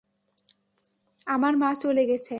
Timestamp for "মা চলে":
1.57-2.03